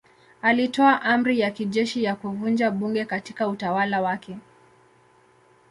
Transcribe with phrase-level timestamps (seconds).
[0.41, 4.37] Alitoa amri ya kijeshi ya kuvunja bunge katika utawala wake.